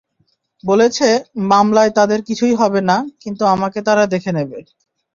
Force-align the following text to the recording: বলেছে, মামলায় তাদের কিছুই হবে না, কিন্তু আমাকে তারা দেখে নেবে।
বলেছে, 0.63 1.07
মামলায় 1.51 1.91
তাদের 1.91 2.19
কিছুই 2.21 2.53
হবে 2.55 2.79
না, 2.81 2.97
কিন্তু 3.23 3.43
আমাকে 3.45 3.79
তারা 3.87 4.03
দেখে 4.13 4.31
নেবে। 4.37 4.59